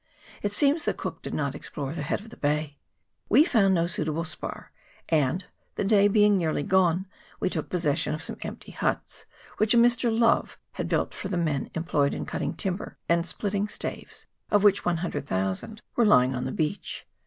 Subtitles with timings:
[0.41, 2.79] It seems that Cook did not explore the head of the bay.
[3.29, 4.71] We found no suitable spar,
[5.09, 7.05] and, the day being nearly gone,
[7.39, 9.27] we took posses sion of some empty huts,
[9.57, 10.05] which a Mr.
[10.05, 14.83] L/ove had built for the men employed in cutting timber, and splitting staves, of which
[14.85, 16.45] 100,000 were lying on CHAP.
[16.45, 16.45] V.] WEST BAY.
[16.45, 17.07] 117 the beach.